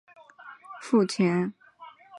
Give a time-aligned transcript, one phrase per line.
[0.07, 0.27] 验货完
[0.81, 1.53] 再付钱